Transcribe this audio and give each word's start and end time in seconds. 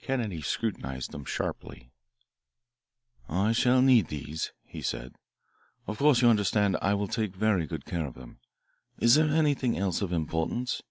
Kennedy 0.00 0.40
scrutinised 0.40 1.10
them 1.10 1.24
sharply. 1.24 1.90
"I 3.28 3.50
shall 3.50 3.82
need 3.82 4.06
these," 4.06 4.52
he 4.62 4.80
said. 4.80 5.16
"Of 5.88 5.98
course 5.98 6.22
you 6.22 6.28
understand 6.28 6.76
I 6.80 6.94
will 6.94 7.08
take 7.08 7.34
very 7.34 7.66
good 7.66 7.84
care 7.84 8.06
of 8.06 8.14
them. 8.14 8.38
Is 9.00 9.16
there 9.16 9.28
anything 9.30 9.76
else 9.76 10.00
of 10.00 10.12
importance?" 10.12 10.82